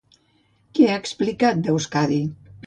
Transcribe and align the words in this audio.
Què 0.79 0.87
ha 0.87 0.95
explicat 1.01 1.61
d'Euskadi? 1.69 2.19